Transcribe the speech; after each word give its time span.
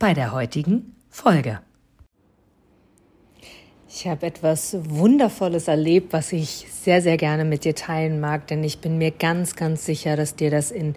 bei 0.00 0.14
der 0.14 0.32
heutigen 0.32 0.96
Folge. 1.10 1.60
Ich 3.86 4.06
habe 4.08 4.26
etwas 4.26 4.76
Wundervolles 4.88 5.68
erlebt, 5.68 6.12
was 6.14 6.32
ich 6.32 6.66
sehr, 6.70 7.02
sehr 7.02 7.18
gerne 7.18 7.44
mit 7.44 7.64
dir 7.64 7.74
teilen 7.74 8.18
mag, 8.18 8.46
denn 8.46 8.64
ich 8.64 8.78
bin 8.78 8.96
mir 8.98 9.10
ganz, 9.10 9.56
ganz 9.56 9.84
sicher, 9.84 10.16
dass 10.16 10.34
dir 10.36 10.50
das 10.50 10.70
in 10.70 10.94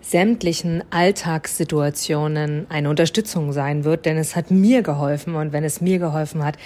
sämtlichen 0.00 0.82
Alltagssituationen 0.90 2.66
eine 2.70 2.88
Unterstützung 2.88 3.52
sein 3.52 3.84
wird, 3.84 4.06
denn 4.06 4.16
es 4.16 4.34
hat 4.34 4.50
mir 4.50 4.82
geholfen 4.82 5.34
und 5.34 5.52
wenn 5.52 5.64
es 5.64 5.82
mir 5.82 5.98
geholfen 5.98 6.42
hat, 6.42 6.56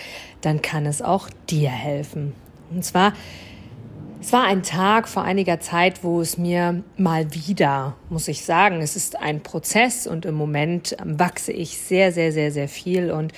dann 0.43 0.62
kann 0.62 0.87
es 0.87 1.02
auch 1.02 1.29
dir 1.48 1.70
helfen. 1.70 2.34
Und 2.70 2.84
zwar 2.84 3.15
es 4.20 4.33
war 4.34 4.45
ein 4.45 4.62
Tag 4.62 5.09
vor 5.09 5.23
einiger 5.23 5.60
Zeit, 5.60 6.05
wo 6.05 6.20
es 6.20 6.37
mir 6.37 6.84
mal 6.98 7.33
wieder, 7.34 7.97
muss 8.10 8.29
ich 8.29 8.45
sagen, 8.45 8.83
es 8.83 8.95
ist 8.95 9.19
ein 9.19 9.43
Prozess 9.43 10.06
und 10.06 10.27
im 10.27 10.34
Moment 10.34 10.95
wachse 11.02 11.52
ich 11.52 11.79
sehr, 11.79 12.12
sehr, 12.12 12.30
sehr, 12.30 12.52
sehr 12.52 12.69
viel. 12.69 13.10
Und 13.10 13.33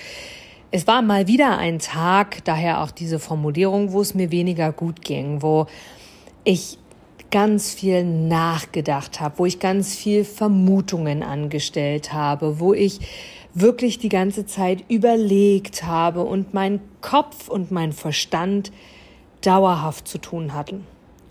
es 0.72 0.88
war 0.88 1.00
mal 1.00 1.28
wieder 1.28 1.56
ein 1.58 1.78
Tag, 1.78 2.44
daher 2.44 2.82
auch 2.82 2.90
diese 2.90 3.20
Formulierung, 3.20 3.92
wo 3.92 4.00
es 4.00 4.14
mir 4.14 4.32
weniger 4.32 4.72
gut 4.72 5.02
ging, 5.02 5.40
wo 5.40 5.66
ich 6.42 6.78
ganz 7.30 7.72
viel 7.72 8.04
nachgedacht 8.04 9.20
habe, 9.20 9.38
wo 9.38 9.46
ich 9.46 9.60
ganz 9.60 9.94
viel 9.94 10.24
Vermutungen 10.24 11.22
angestellt 11.22 12.12
habe, 12.12 12.58
wo 12.58 12.74
ich 12.74 13.00
wirklich 13.54 13.98
die 14.00 14.08
ganze 14.08 14.46
Zeit 14.46 14.84
überlegt 14.88 15.84
habe 15.84 16.24
und 16.24 16.54
mein 16.54 16.80
Kopf 17.00 17.48
und 17.48 17.70
mein 17.70 17.92
Verstand 17.92 18.72
dauerhaft 19.42 20.08
zu 20.08 20.18
tun 20.18 20.54
hatten. 20.54 20.86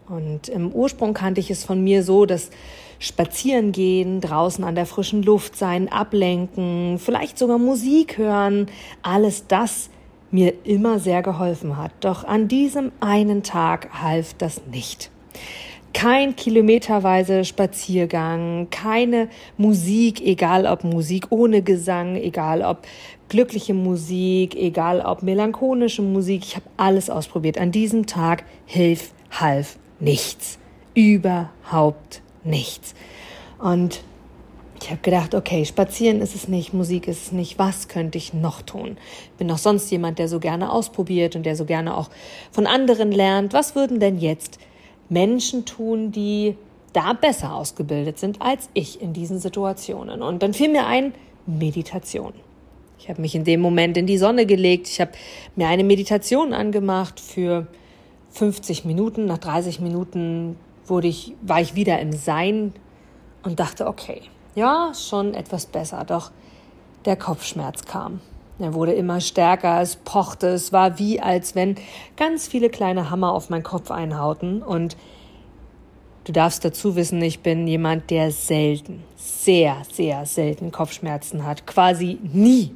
Und 0.07 0.49
im 0.49 0.71
Ursprung 0.71 1.13
kannte 1.13 1.39
ich 1.39 1.49
es 1.49 1.63
von 1.63 1.83
mir 1.83 2.03
so, 2.03 2.25
dass 2.25 2.49
Spazieren 2.99 3.71
gehen, 3.71 4.21
draußen 4.21 4.63
an 4.63 4.75
der 4.75 4.85
frischen 4.85 5.23
Luft 5.23 5.55
sein, 5.55 5.91
ablenken, 5.91 6.99
vielleicht 6.99 7.37
sogar 7.37 7.57
Musik 7.57 8.17
hören, 8.17 8.67
alles 9.01 9.47
das 9.47 9.89
mir 10.29 10.53
immer 10.65 10.99
sehr 10.99 11.23
geholfen 11.23 11.77
hat. 11.77 11.91
Doch 12.01 12.23
an 12.23 12.47
diesem 12.47 12.91
einen 12.99 13.41
Tag 13.41 13.89
half 14.01 14.33
das 14.35 14.61
nicht. 14.71 15.09
Kein 15.93 16.35
kilometerweise 16.35 17.43
Spaziergang, 17.43 18.69
keine 18.69 19.27
Musik, 19.57 20.21
egal 20.21 20.65
ob 20.65 20.83
Musik 20.83 21.27
ohne 21.31 21.61
Gesang, 21.61 22.15
egal 22.15 22.61
ob 22.61 22.87
glückliche 23.29 23.73
Musik, 23.73 24.55
egal 24.55 25.01
ob 25.01 25.21
melancholische 25.21 26.01
Musik. 26.01 26.43
Ich 26.45 26.55
habe 26.55 26.65
alles 26.77 27.09
ausprobiert. 27.09 27.57
An 27.57 27.71
diesem 27.71 28.05
Tag 28.05 28.43
hilf, 28.65 29.11
half 29.31 29.77
nichts. 29.99 30.59
Überhaupt 30.93 32.21
nichts. 32.43 32.95
Und 33.59 34.01
ich 34.81 34.89
habe 34.89 35.01
gedacht, 35.01 35.35
okay, 35.35 35.63
spazieren 35.63 36.21
ist 36.21 36.33
es 36.33 36.47
nicht, 36.47 36.73
Musik 36.73 37.07
ist 37.07 37.27
es 37.27 37.31
nicht, 37.31 37.59
was 37.59 37.87
könnte 37.87 38.17
ich 38.17 38.33
noch 38.33 38.63
tun? 38.63 38.97
Bin 39.37 39.47
doch 39.47 39.59
sonst 39.59 39.91
jemand, 39.91 40.17
der 40.17 40.27
so 40.27 40.39
gerne 40.39 40.71
ausprobiert 40.71 41.35
und 41.35 41.45
der 41.45 41.55
so 41.55 41.65
gerne 41.65 41.95
auch 41.95 42.09
von 42.51 42.65
anderen 42.65 43.11
lernt. 43.11 43.53
Was 43.53 43.75
würden 43.75 43.99
denn 43.99 44.17
jetzt 44.17 44.57
Menschen 45.11 45.65
tun, 45.65 46.11
die 46.11 46.55
da 46.93 47.13
besser 47.13 47.53
ausgebildet 47.53 48.17
sind 48.17 48.41
als 48.41 48.69
ich 48.73 49.01
in 49.01 49.13
diesen 49.13 49.39
Situationen. 49.39 50.21
Und 50.21 50.41
dann 50.41 50.53
fiel 50.53 50.69
mir 50.69 50.87
ein, 50.87 51.13
Meditation. 51.45 52.33
Ich 52.97 53.09
habe 53.09 53.21
mich 53.21 53.35
in 53.35 53.43
dem 53.43 53.61
Moment 53.61 53.97
in 53.97 54.05
die 54.05 54.17
Sonne 54.17 54.45
gelegt. 54.45 54.87
Ich 54.87 55.01
habe 55.01 55.11
mir 55.55 55.67
eine 55.67 55.83
Meditation 55.83 56.53
angemacht 56.53 57.19
für 57.19 57.67
50 58.29 58.85
Minuten. 58.85 59.25
Nach 59.25 59.39
30 59.39 59.79
Minuten 59.79 60.55
wurde 60.85 61.07
ich, 61.07 61.33
war 61.41 61.59
ich 61.59 61.75
wieder 61.75 61.99
im 61.99 62.13
Sein 62.13 62.73
und 63.43 63.59
dachte, 63.59 63.87
okay, 63.87 64.21
ja, 64.55 64.91
schon 64.93 65.33
etwas 65.33 65.65
besser. 65.65 66.05
Doch 66.05 66.31
der 67.05 67.15
Kopfschmerz 67.15 67.85
kam. 67.85 68.21
Er 68.63 68.73
wurde 68.73 68.93
immer 68.93 69.21
stärker, 69.21 69.81
es 69.81 69.95
pochte, 69.95 70.47
es 70.47 70.71
war 70.71 70.99
wie, 70.99 71.19
als 71.19 71.55
wenn 71.55 71.75
ganz 72.17 72.47
viele 72.47 72.69
kleine 72.69 73.09
Hammer 73.09 73.33
auf 73.33 73.49
meinen 73.49 73.63
Kopf 73.63 73.91
einhauten. 73.91 74.61
Und 74.61 74.97
du 76.25 76.31
darfst 76.31 76.63
dazu 76.63 76.95
wissen, 76.95 77.21
ich 77.21 77.39
bin 77.39 77.67
jemand, 77.67 78.09
der 78.09 78.31
selten, 78.31 79.03
sehr, 79.15 79.77
sehr 79.91 80.25
selten 80.25 80.71
Kopfschmerzen 80.71 81.45
hat. 81.45 81.65
Quasi 81.65 82.19
nie. 82.21 82.73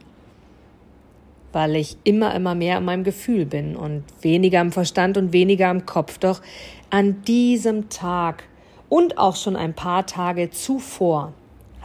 Weil 1.51 1.75
ich 1.75 1.97
immer, 2.03 2.35
immer 2.35 2.55
mehr 2.55 2.77
in 2.77 2.85
meinem 2.85 3.03
Gefühl 3.03 3.45
bin 3.45 3.75
und 3.75 4.03
weniger 4.21 4.61
im 4.61 4.71
Verstand 4.71 5.17
und 5.17 5.31
weniger 5.33 5.71
im 5.71 5.85
Kopf. 5.85 6.17
Doch 6.17 6.41
an 6.89 7.23
diesem 7.23 7.89
Tag 7.89 8.43
und 8.89 9.17
auch 9.17 9.35
schon 9.35 9.55
ein 9.55 9.73
paar 9.73 10.05
Tage 10.05 10.49
zuvor 10.49 11.33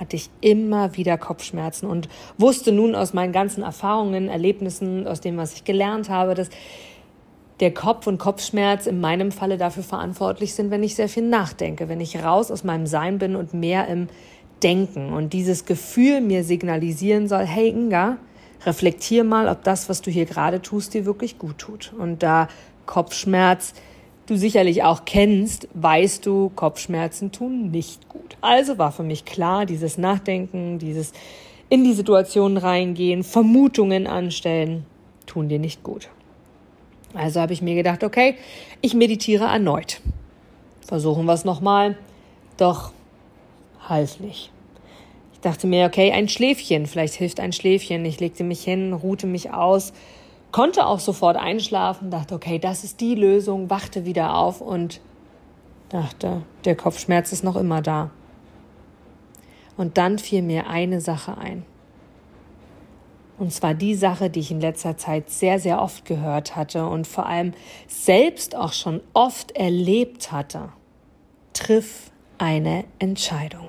hatte 0.01 0.17
ich 0.17 0.31
immer 0.41 0.97
wieder 0.97 1.19
Kopfschmerzen 1.19 1.87
und 1.87 2.09
wusste 2.39 2.73
nun 2.73 2.95
aus 2.95 3.13
meinen 3.13 3.33
ganzen 3.33 3.63
Erfahrungen, 3.63 4.29
Erlebnissen, 4.29 5.07
aus 5.07 5.21
dem, 5.21 5.37
was 5.37 5.55
ich 5.55 5.65
gelernt 5.65 6.09
habe, 6.09 6.35
dass 6.35 6.49
der 7.61 7.75
Kopf 7.75 8.07
und 8.07 8.17
Kopfschmerz 8.17 8.87
in 8.87 9.01
meinem 9.01 9.31
Falle 9.31 9.59
dafür 9.59 9.83
verantwortlich 9.83 10.55
sind, 10.55 10.71
wenn 10.71 10.83
ich 10.83 10.95
sehr 10.95 11.11
viel 11.11 11.29
nachdenke, 11.29 11.91
wenn 11.91 12.01
ich 12.01 12.25
raus 12.25 12.51
aus 12.51 12.65
meinem 12.65 12.87
Sein 12.87 13.19
bin 13.19 13.37
und 13.37 13.53
mehr 13.53 13.87
im 13.89 14.09
Denken 14.63 15.13
und 15.13 15.35
dieses 15.35 15.67
Gefühl 15.67 16.23
mir 16.23 16.45
signalisieren 16.45 17.29
soll, 17.29 17.45
hey 17.45 17.69
Inga, 17.69 18.17
reflektier 18.65 19.25
mal, 19.25 19.49
ob 19.49 19.63
das, 19.65 19.91
was 19.91 20.01
du 20.01 20.11
hier 20.11 20.25
gerade 20.25 20.63
tust, 20.63 20.95
dir 20.95 21.05
wirklich 21.05 21.39
gut 21.39 21.59
tut. 21.59 21.93
Und 21.99 22.23
da 22.23 22.49
Kopfschmerz 22.87 23.75
du 24.31 24.37
sicherlich 24.37 24.83
auch 24.85 25.05
kennst, 25.05 25.69
weißt 25.75 26.25
du, 26.25 26.51
Kopfschmerzen 26.55 27.33
tun 27.33 27.71
nicht 27.71 28.09
gut. 28.09 28.37
Also 28.41 28.79
war 28.79 28.93
für 28.93 29.03
mich 29.03 29.25
klar, 29.25 29.67
dieses 29.67 29.99
Nachdenken, 29.99 30.79
dieses 30.79 31.13
in 31.69 31.85
die 31.85 31.93
Situation 31.93 32.57
reingehen, 32.57 33.23
Vermutungen 33.25 34.07
anstellen, 34.07 34.87
tun 35.27 35.49
dir 35.49 35.59
nicht 35.59 35.83
gut. 35.83 36.09
Also 37.15 37.41
habe 37.41 37.53
ich 37.53 37.63
mir 37.63 37.75
gedacht, 37.75 38.05
okay, 38.05 38.37
ich 38.81 38.95
meditiere 38.95 39.45
erneut. 39.45 40.01
Versuchen 40.87 41.27
wir 41.27 41.35
es 41.35 41.45
nochmal. 41.45 41.97
Doch 42.57 42.93
half 43.89 44.21
nicht. 44.21 44.51
Ich 45.33 45.41
dachte 45.41 45.67
mir, 45.67 45.87
okay, 45.87 46.13
ein 46.13 46.29
Schläfchen, 46.29 46.87
vielleicht 46.87 47.15
hilft 47.15 47.41
ein 47.41 47.53
Schläfchen. 47.53 48.05
Ich 48.05 48.21
legte 48.21 48.45
mich 48.45 48.63
hin, 48.63 48.93
ruhte 48.93 49.27
mich 49.27 49.53
aus 49.53 49.93
konnte 50.53 50.87
auch 50.87 51.01
sofort 51.01 51.37
einschlafen, 51.37 52.11
dachte, 52.11 52.35
okay, 52.35 52.59
das 52.59 52.85
ist 52.85 53.01
die 53.01 53.15
Lösung, 53.15 53.71
wachte 53.71 54.05
wieder 54.05 54.37
auf 54.37 54.61
und 54.61 55.01
dachte, 55.91 56.43
der 56.65 56.77
Kopfschmerz 56.77 57.33
ist 57.33 57.45
noch 57.45 57.57
immer 57.57 57.83
da. 57.83 58.11
Und 59.77 59.99
dann 59.99 60.19
fiel 60.19 60.43
mir 60.43 60.67
eine 60.69 61.01
Sache 61.01 61.39
ein. 61.39 61.65
Und 63.39 63.53
zwar 63.53 63.73
die 63.73 63.95
Sache, 63.95 64.29
die 64.29 64.41
ich 64.41 64.51
in 64.51 64.61
letzter 64.61 64.99
Zeit 64.99 65.31
sehr, 65.31 65.59
sehr 65.59 65.81
oft 65.81 66.05
gehört 66.05 66.57
hatte 66.57 66.87
und 66.87 67.07
vor 67.07 67.25
allem 67.25 67.55
selbst 67.89 68.55
auch 68.55 68.75
schon 68.75 69.01
oft 69.15 69.53
erlebt 69.53 70.31
hatte. 70.31 70.69
Triff 71.55 72.11
eine 72.37 72.85
Entscheidung. 72.99 73.69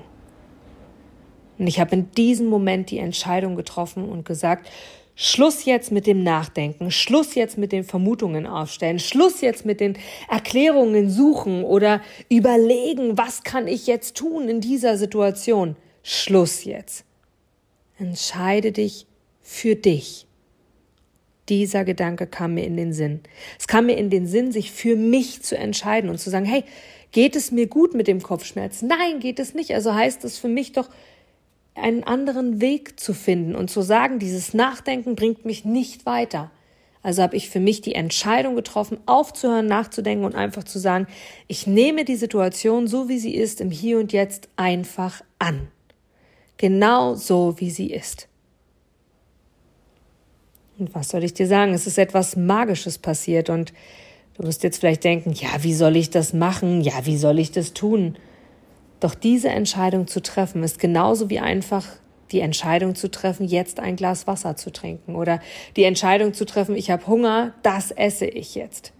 Und 1.58 1.66
ich 1.66 1.80
habe 1.80 1.94
in 1.94 2.10
diesem 2.12 2.48
Moment 2.48 2.90
die 2.90 2.98
Entscheidung 2.98 3.56
getroffen 3.56 4.08
und 4.08 4.26
gesagt, 4.26 4.68
Schluss 5.14 5.64
jetzt 5.66 5.92
mit 5.92 6.06
dem 6.06 6.22
Nachdenken, 6.22 6.90
Schluss 6.90 7.34
jetzt 7.34 7.58
mit 7.58 7.72
den 7.72 7.84
Vermutungen 7.84 8.46
aufstellen, 8.46 8.98
Schluss 8.98 9.40
jetzt 9.42 9.66
mit 9.66 9.80
den 9.80 9.98
Erklärungen 10.30 11.10
suchen 11.10 11.64
oder 11.64 12.00
überlegen, 12.30 13.18
was 13.18 13.42
kann 13.42 13.68
ich 13.68 13.86
jetzt 13.86 14.16
tun 14.16 14.48
in 14.48 14.60
dieser 14.60 14.96
Situation. 14.96 15.76
Schluss 16.02 16.64
jetzt. 16.64 17.04
Entscheide 17.98 18.72
dich 18.72 19.06
für 19.42 19.76
dich. 19.76 20.26
Dieser 21.48 21.84
Gedanke 21.84 22.26
kam 22.26 22.54
mir 22.54 22.64
in 22.64 22.76
den 22.76 22.92
Sinn. 22.92 23.20
Es 23.58 23.66
kam 23.66 23.86
mir 23.86 23.96
in 23.96 24.10
den 24.10 24.26
Sinn, 24.26 24.52
sich 24.52 24.70
für 24.70 24.96
mich 24.96 25.42
zu 25.42 25.56
entscheiden 25.56 26.08
und 26.08 26.18
zu 26.18 26.30
sagen, 26.30 26.46
hey, 26.46 26.64
geht 27.10 27.36
es 27.36 27.50
mir 27.50 27.66
gut 27.66 27.94
mit 27.94 28.08
dem 28.08 28.22
Kopfschmerz? 28.22 28.82
Nein, 28.82 29.20
geht 29.20 29.38
es 29.38 29.52
nicht. 29.52 29.74
Also 29.74 29.94
heißt 29.94 30.24
es 30.24 30.38
für 30.38 30.48
mich 30.48 30.72
doch, 30.72 30.88
einen 31.74 32.04
anderen 32.04 32.60
Weg 32.60 33.00
zu 33.00 33.14
finden 33.14 33.54
und 33.54 33.70
zu 33.70 33.82
sagen, 33.82 34.18
dieses 34.18 34.54
Nachdenken 34.54 35.16
bringt 35.16 35.44
mich 35.44 35.64
nicht 35.64 36.06
weiter. 36.06 36.50
Also 37.02 37.22
habe 37.22 37.36
ich 37.36 37.50
für 37.50 37.60
mich 37.60 37.80
die 37.80 37.94
Entscheidung 37.94 38.54
getroffen, 38.54 38.98
aufzuhören, 39.06 39.66
nachzudenken 39.66 40.24
und 40.24 40.36
einfach 40.36 40.62
zu 40.62 40.78
sagen, 40.78 41.08
ich 41.48 41.66
nehme 41.66 42.04
die 42.04 42.16
Situation 42.16 42.86
so, 42.86 43.08
wie 43.08 43.18
sie 43.18 43.34
ist, 43.34 43.60
im 43.60 43.70
Hier 43.70 43.98
und 43.98 44.12
Jetzt 44.12 44.48
einfach 44.56 45.22
an. 45.38 45.68
Genau 46.58 47.14
so, 47.14 47.56
wie 47.58 47.70
sie 47.70 47.90
ist. 47.90 48.28
Und 50.78 50.94
was 50.94 51.08
soll 51.08 51.24
ich 51.24 51.34
dir 51.34 51.48
sagen? 51.48 51.74
Es 51.74 51.86
ist 51.86 51.98
etwas 51.98 52.36
Magisches 52.36 52.98
passiert 52.98 53.50
und 53.50 53.72
du 54.34 54.44
wirst 54.44 54.62
jetzt 54.62 54.78
vielleicht 54.78 55.02
denken, 55.02 55.32
ja, 55.32 55.48
wie 55.62 55.74
soll 55.74 55.96
ich 55.96 56.10
das 56.10 56.32
machen? 56.32 56.82
Ja, 56.82 57.04
wie 57.04 57.16
soll 57.16 57.40
ich 57.40 57.50
das 57.50 57.72
tun? 57.72 58.16
Doch 59.02 59.16
diese 59.16 59.48
Entscheidung 59.48 60.06
zu 60.06 60.22
treffen 60.22 60.62
ist 60.62 60.78
genauso 60.78 61.28
wie 61.28 61.40
einfach 61.40 61.84
die 62.30 62.38
Entscheidung 62.38 62.94
zu 62.94 63.10
treffen, 63.10 63.44
jetzt 63.44 63.80
ein 63.80 63.96
Glas 63.96 64.28
Wasser 64.28 64.54
zu 64.54 64.70
trinken 64.70 65.16
oder 65.16 65.40
die 65.74 65.82
Entscheidung 65.82 66.34
zu 66.34 66.46
treffen, 66.46 66.76
ich 66.76 66.88
habe 66.88 67.04
Hunger, 67.08 67.52
das 67.64 67.90
esse 67.90 68.26
ich 68.26 68.54
jetzt. 68.54 68.92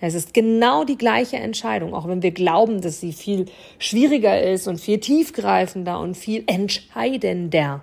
Es 0.00 0.14
ist 0.14 0.34
genau 0.34 0.84
die 0.84 0.96
gleiche 0.96 1.38
Entscheidung, 1.38 1.94
auch 1.94 2.06
wenn 2.06 2.22
wir 2.22 2.30
glauben, 2.30 2.80
dass 2.80 3.00
sie 3.00 3.12
viel 3.12 3.46
schwieriger 3.80 4.40
ist 4.40 4.68
und 4.68 4.80
viel 4.80 5.00
tiefgreifender 5.00 5.98
und 5.98 6.16
viel 6.16 6.44
entscheidender. 6.46 7.82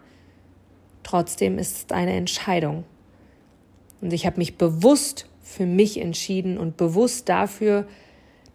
Trotzdem 1.03 1.59
ist 1.59 1.77
es 1.91 1.91
eine 1.93 2.13
Entscheidung. 2.13 2.85
Und 3.99 4.13
ich 4.13 4.25
habe 4.25 4.37
mich 4.37 4.55
bewusst 4.55 5.27
für 5.41 5.65
mich 5.65 5.99
entschieden 5.99 6.57
und 6.57 6.77
bewusst 6.77 7.27
dafür, 7.27 7.85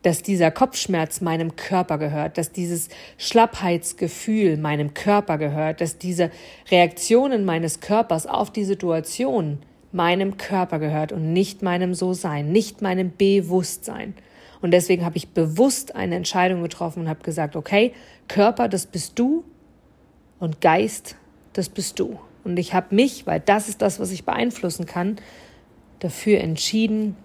dass 0.02 0.22
dieser 0.22 0.50
Kopfschmerz 0.50 1.20
meinem 1.20 1.56
Körper 1.56 1.96
gehört, 1.96 2.36
dass 2.36 2.52
dieses 2.52 2.88
Schlappheitsgefühl 3.18 4.56
meinem 4.56 4.94
Körper 4.94 5.38
gehört, 5.38 5.80
dass 5.80 5.98
diese 5.98 6.30
Reaktionen 6.70 7.44
meines 7.44 7.80
Körpers 7.80 8.26
auf 8.26 8.50
die 8.50 8.64
Situation 8.64 9.60
meinem 9.92 10.38
Körper 10.38 10.78
gehört 10.78 11.12
und 11.12 11.32
nicht 11.32 11.62
meinem 11.62 11.94
So-Sein, 11.94 12.50
nicht 12.50 12.82
meinem 12.82 13.12
Bewusstsein. 13.16 14.14
Und 14.60 14.72
deswegen 14.72 15.04
habe 15.04 15.16
ich 15.16 15.28
bewusst 15.28 15.94
eine 15.94 16.16
Entscheidung 16.16 16.62
getroffen 16.62 17.00
und 17.00 17.08
habe 17.08 17.22
gesagt, 17.22 17.56
okay, 17.56 17.92
Körper, 18.28 18.68
das 18.68 18.86
bist 18.86 19.18
du 19.18 19.44
und 20.38 20.60
Geist, 20.60 21.16
das 21.52 21.68
bist 21.68 21.98
du. 21.98 22.18
Und 22.44 22.58
ich 22.58 22.74
habe 22.74 22.94
mich, 22.94 23.26
weil 23.26 23.38
das 23.38 23.68
ist 23.68 23.82
das, 23.82 24.00
was 24.00 24.10
ich 24.10 24.24
beeinflussen 24.24 24.86
kann, 24.86 25.16
dafür 26.00 26.40
entschieden, 26.40 27.16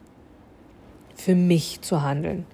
für 1.15 1.33
mich 1.33 1.81
zu 1.81 2.03
handeln 2.03 2.45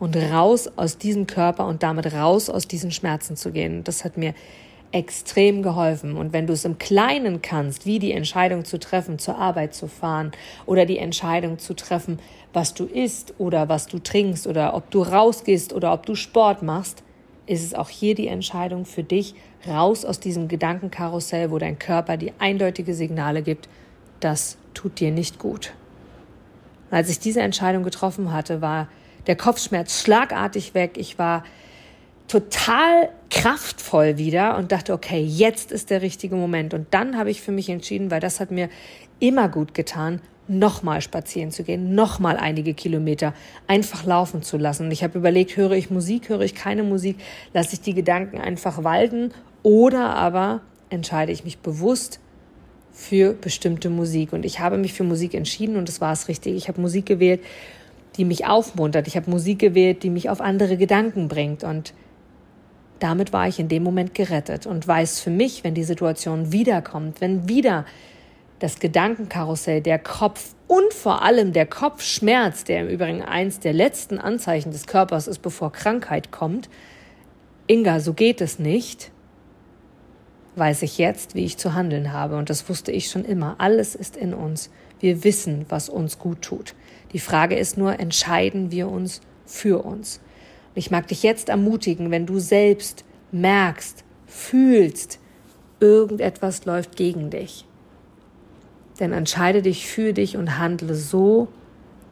und 0.00 0.16
raus 0.16 0.68
aus 0.76 0.98
diesem 0.98 1.26
Körper 1.26 1.66
und 1.66 1.82
damit 1.84 2.12
raus 2.12 2.50
aus 2.50 2.66
diesen 2.66 2.90
Schmerzen 2.90 3.36
zu 3.36 3.52
gehen. 3.52 3.84
Das 3.84 4.04
hat 4.04 4.16
mir 4.16 4.34
extrem 4.92 5.62
geholfen. 5.62 6.16
Und 6.16 6.32
wenn 6.32 6.46
du 6.46 6.52
es 6.52 6.64
im 6.64 6.78
Kleinen 6.78 7.42
kannst, 7.42 7.86
wie 7.86 8.00
die 8.00 8.12
Entscheidung 8.12 8.64
zu 8.64 8.80
treffen, 8.80 9.18
zur 9.18 9.38
Arbeit 9.38 9.74
zu 9.74 9.86
fahren 9.86 10.32
oder 10.66 10.84
die 10.84 10.98
Entscheidung 10.98 11.58
zu 11.58 11.74
treffen, 11.74 12.18
was 12.52 12.74
du 12.74 12.86
isst 12.86 13.34
oder 13.38 13.68
was 13.68 13.86
du 13.86 14.00
trinkst 14.00 14.48
oder 14.48 14.74
ob 14.74 14.90
du 14.90 15.02
rausgehst 15.02 15.72
oder 15.72 15.92
ob 15.92 16.06
du 16.06 16.16
Sport 16.16 16.62
machst, 16.62 17.04
ist 17.46 17.64
es 17.64 17.74
auch 17.74 17.88
hier 17.88 18.14
die 18.14 18.26
Entscheidung 18.26 18.84
für 18.84 19.04
dich, 19.04 19.34
raus 19.68 20.04
aus 20.04 20.18
diesem 20.18 20.48
Gedankenkarussell, 20.48 21.50
wo 21.50 21.58
dein 21.58 21.78
Körper 21.78 22.16
die 22.16 22.32
eindeutige 22.38 22.94
Signale 22.94 23.42
gibt, 23.42 23.68
das 24.20 24.56
tut 24.74 25.00
dir 25.00 25.10
nicht 25.10 25.38
gut. 25.38 25.72
als 26.90 27.08
ich 27.08 27.20
diese 27.20 27.40
Entscheidung 27.40 27.84
getroffen 27.84 28.32
hatte, 28.32 28.60
war 28.60 28.88
der 29.26 29.36
Kopfschmerz 29.36 30.00
schlagartig 30.00 30.74
weg. 30.74 30.92
Ich 30.96 31.18
war 31.18 31.44
total 32.28 33.08
kraftvoll 33.30 34.16
wieder 34.16 34.56
und 34.56 34.70
dachte, 34.72 34.92
okay, 34.92 35.20
jetzt 35.20 35.72
ist 35.72 35.90
der 35.90 36.02
richtige 36.02 36.36
Moment. 36.36 36.74
Und 36.74 36.86
dann 36.92 37.16
habe 37.16 37.30
ich 37.30 37.40
für 37.40 37.52
mich 37.52 37.68
entschieden, 37.68 38.10
weil 38.10 38.20
das 38.20 38.38
hat 38.40 38.50
mir 38.50 38.68
immer 39.18 39.48
gut 39.48 39.74
getan, 39.74 40.20
nochmal 40.46 41.00
spazieren 41.00 41.52
zu 41.52 41.62
gehen, 41.62 41.94
nochmal 41.94 42.36
einige 42.36 42.74
Kilometer 42.74 43.34
einfach 43.66 44.04
laufen 44.04 44.42
zu 44.42 44.58
lassen. 44.58 44.86
Und 44.86 44.90
ich 44.90 45.04
habe 45.04 45.18
überlegt, 45.18 45.56
höre 45.56 45.72
ich 45.72 45.90
Musik, 45.90 46.28
höre 46.28 46.40
ich 46.40 46.54
keine 46.54 46.82
Musik, 46.82 47.16
lasse 47.54 47.74
ich 47.74 47.80
die 47.80 47.94
Gedanken 47.94 48.38
einfach 48.38 48.82
walten 48.82 49.32
oder 49.62 50.14
aber 50.14 50.60
entscheide 50.88 51.30
ich 51.30 51.44
mich 51.44 51.58
bewusst 51.58 52.18
für 52.92 53.32
bestimmte 53.32 53.90
Musik. 53.90 54.32
Und 54.32 54.44
ich 54.44 54.58
habe 54.60 54.76
mich 54.76 54.92
für 54.92 55.04
Musik 55.04 55.34
entschieden 55.34 55.76
und 55.76 55.88
das 55.88 56.00
war 56.00 56.12
es 56.12 56.28
richtig. 56.28 56.56
Ich 56.56 56.68
habe 56.68 56.80
Musik 56.80 57.06
gewählt, 57.06 57.40
die 58.20 58.26
mich 58.26 58.44
aufmuntert. 58.44 59.08
Ich 59.08 59.16
habe 59.16 59.30
Musik 59.30 59.60
gewählt, 59.60 60.02
die 60.02 60.10
mich 60.10 60.28
auf 60.28 60.42
andere 60.42 60.76
Gedanken 60.76 61.28
bringt. 61.28 61.64
Und 61.64 61.94
damit 62.98 63.32
war 63.32 63.48
ich 63.48 63.58
in 63.58 63.68
dem 63.68 63.82
Moment 63.82 64.12
gerettet 64.12 64.66
und 64.66 64.86
weiß 64.86 65.20
für 65.20 65.30
mich, 65.30 65.64
wenn 65.64 65.72
die 65.72 65.84
Situation 65.84 66.52
wiederkommt, 66.52 67.22
wenn 67.22 67.48
wieder 67.48 67.86
das 68.58 68.78
Gedankenkarussell, 68.78 69.80
der 69.80 69.98
Kopf 69.98 70.54
und 70.66 70.92
vor 70.92 71.22
allem 71.22 71.54
der 71.54 71.64
Kopfschmerz, 71.64 72.64
der 72.64 72.82
im 72.82 72.88
Übrigen 72.88 73.22
eins 73.22 73.58
der 73.58 73.72
letzten 73.72 74.18
Anzeichen 74.18 74.70
des 74.70 74.86
Körpers 74.86 75.26
ist, 75.26 75.38
bevor 75.38 75.72
Krankheit 75.72 76.30
kommt, 76.30 76.68
Inga, 77.68 78.00
so 78.00 78.12
geht 78.12 78.42
es 78.42 78.58
nicht, 78.58 79.12
weiß 80.56 80.82
ich 80.82 80.98
jetzt, 80.98 81.34
wie 81.34 81.46
ich 81.46 81.56
zu 81.56 81.72
handeln 81.72 82.12
habe. 82.12 82.36
Und 82.36 82.50
das 82.50 82.68
wusste 82.68 82.92
ich 82.92 83.08
schon 83.08 83.24
immer. 83.24 83.54
Alles 83.56 83.94
ist 83.94 84.14
in 84.14 84.34
uns. 84.34 84.70
Wir 84.98 85.24
wissen, 85.24 85.64
was 85.70 85.88
uns 85.88 86.18
gut 86.18 86.42
tut. 86.42 86.74
Die 87.12 87.18
Frage 87.18 87.56
ist 87.56 87.76
nur, 87.76 87.98
entscheiden 87.98 88.70
wir 88.70 88.88
uns 88.88 89.20
für 89.46 89.84
uns? 89.84 90.20
ich 90.74 90.90
mag 90.90 91.08
dich 91.08 91.22
jetzt 91.22 91.48
ermutigen, 91.48 92.10
wenn 92.10 92.26
du 92.26 92.38
selbst 92.38 93.04
merkst, 93.32 94.04
fühlst, 94.26 95.18
irgendetwas 95.80 96.64
läuft 96.64 96.96
gegen 96.96 97.30
dich. 97.30 97.66
Denn 98.98 99.12
entscheide 99.12 99.62
dich 99.62 99.86
für 99.86 100.12
dich 100.12 100.36
und 100.36 100.58
handle 100.58 100.94
so, 100.94 101.48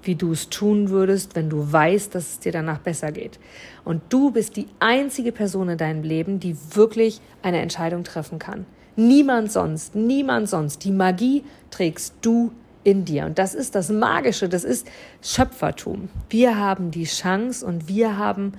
wie 0.02 0.14
du 0.14 0.32
es 0.32 0.48
tun 0.48 0.90
würdest, 0.90 1.36
wenn 1.36 1.50
du 1.50 1.70
weißt, 1.70 2.14
dass 2.14 2.32
es 2.32 2.38
dir 2.40 2.52
danach 2.52 2.78
besser 2.78 3.12
geht. 3.12 3.38
Und 3.84 4.00
du 4.08 4.30
bist 4.30 4.56
die 4.56 4.66
einzige 4.80 5.32
Person 5.32 5.68
in 5.68 5.78
deinem 5.78 6.02
Leben, 6.02 6.40
die 6.40 6.56
wirklich 6.74 7.20
eine 7.42 7.60
Entscheidung 7.60 8.04
treffen 8.04 8.38
kann. 8.38 8.64
Niemand 8.96 9.52
sonst, 9.52 9.94
niemand 9.94 10.48
sonst. 10.48 10.84
Die 10.84 10.92
Magie 10.92 11.44
trägst 11.70 12.14
du 12.22 12.52
in 12.88 13.04
dir. 13.04 13.26
Und 13.26 13.38
das 13.38 13.54
ist 13.54 13.74
das 13.74 13.90
Magische, 13.90 14.48
das 14.48 14.64
ist 14.64 14.86
Schöpfertum. 15.20 16.08
Wir 16.30 16.56
haben 16.56 16.90
die 16.90 17.04
Chance 17.04 17.66
und 17.66 17.86
wir 17.86 18.16
haben 18.16 18.52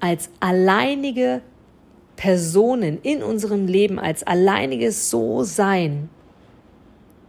als 0.00 0.28
alleinige 0.40 1.40
Personen 2.16 2.98
in 3.02 3.22
unserem 3.22 3.68
Leben, 3.68 4.00
als 4.00 4.24
alleiniges 4.24 5.08
So-Sein, 5.08 6.08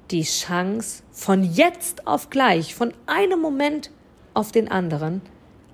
die 0.09 0.23
Chance, 0.23 1.03
von 1.11 1.43
jetzt 1.43 2.07
auf 2.07 2.31
gleich, 2.31 2.73
von 2.73 2.91
einem 3.05 3.39
Moment 3.39 3.91
auf 4.33 4.51
den 4.51 4.67
anderen, 4.67 5.21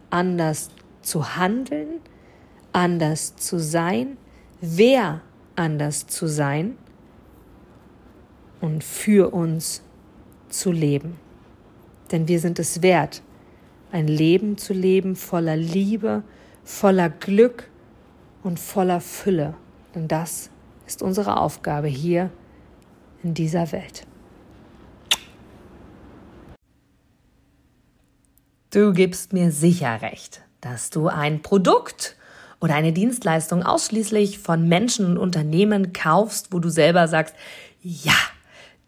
anders 0.10 0.70
zu 1.02 1.38
handeln, 1.38 2.02
anders 2.74 3.38
zu 3.38 3.58
sein, 3.58 4.18
wer 4.60 5.22
anders 5.56 6.08
zu 6.08 6.28
sein 6.28 6.78
und 8.60 8.84
für 8.84 9.34
uns 9.34 9.82
zu 10.54 10.72
leben. 10.72 11.20
Denn 12.12 12.28
wir 12.28 12.40
sind 12.40 12.60
es 12.60 12.82
wert, 12.82 13.22
ein 13.92 14.08
Leben 14.08 14.58
zu 14.58 14.74
leben 14.74 15.16
voller 15.16 15.56
Liebe, 15.56 16.24
voller 16.64 17.10
Glück 17.10 17.70
und 18.44 18.60
voller 18.60 19.02
Fülle. 19.02 19.56
Denn 19.96 20.08
das 20.08 20.50
ist 20.88 21.02
unsere 21.02 21.38
Aufgabe 21.38 21.88
hier 21.88 22.30
in 23.24 23.34
dieser 23.34 23.72
Welt. 23.72 24.06
Du 28.72 28.92
gibst 28.92 29.34
mir 29.34 29.52
sicher 29.52 30.02
recht, 30.02 30.42
dass 30.60 30.90
du 30.90 31.08
ein 31.08 31.44
Produkt 31.44 32.16
oder 32.60 32.74
eine 32.74 32.92
Dienstleistung 32.92 33.62
ausschließlich 33.62 34.40
von 34.40 34.68
Menschen 34.68 35.06
und 35.06 35.18
Unternehmen 35.18 35.94
kaufst, 35.94 36.52
wo 36.52 36.60
du 36.60 36.70
selber 36.70 37.08
sagst, 37.08 37.36
ja, 37.82 38.16